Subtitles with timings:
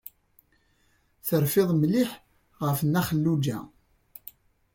[1.27, 2.09] Terfiḍ mliḥ
[2.65, 3.59] ɣef Nna Xelluǧa.